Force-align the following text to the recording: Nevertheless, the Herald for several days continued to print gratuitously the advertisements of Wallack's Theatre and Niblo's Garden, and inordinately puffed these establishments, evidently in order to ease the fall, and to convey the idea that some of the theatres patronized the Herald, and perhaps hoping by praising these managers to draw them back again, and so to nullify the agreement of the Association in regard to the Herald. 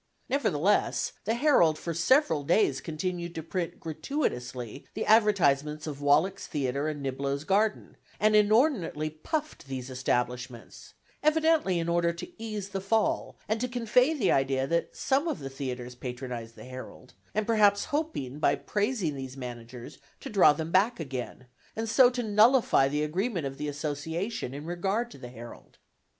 Nevertheless, 0.29 1.13
the 1.25 1.35
Herald 1.35 1.77
for 1.77 1.93
several 1.93 2.41
days 2.43 2.81
continued 2.81 3.35
to 3.35 3.43
print 3.43 3.79
gratuitously 3.79 4.87
the 4.95 5.05
advertisements 5.05 5.85
of 5.85 6.01
Wallack's 6.01 6.47
Theatre 6.47 6.87
and 6.87 7.03
Niblo's 7.05 7.43
Garden, 7.43 7.95
and 8.19 8.35
inordinately 8.35 9.11
puffed 9.11 9.67
these 9.67 9.91
establishments, 9.91 10.95
evidently 11.21 11.77
in 11.77 11.87
order 11.87 12.13
to 12.13 12.31
ease 12.41 12.69
the 12.69 12.81
fall, 12.81 13.37
and 13.47 13.61
to 13.61 13.67
convey 13.67 14.15
the 14.15 14.31
idea 14.31 14.65
that 14.65 14.95
some 14.95 15.27
of 15.27 15.37
the 15.37 15.51
theatres 15.51 15.93
patronized 15.93 16.55
the 16.55 16.65
Herald, 16.65 17.13
and 17.35 17.45
perhaps 17.45 17.85
hoping 17.93 18.39
by 18.39 18.55
praising 18.55 19.13
these 19.13 19.37
managers 19.37 19.99
to 20.21 20.31
draw 20.31 20.51
them 20.51 20.71
back 20.71 20.99
again, 20.99 21.45
and 21.75 21.87
so 21.87 22.09
to 22.09 22.23
nullify 22.23 22.87
the 22.87 23.03
agreement 23.03 23.45
of 23.45 23.59
the 23.59 23.67
Association 23.67 24.55
in 24.55 24.65
regard 24.65 25.11
to 25.11 25.19
the 25.19 25.29
Herald. 25.29 25.77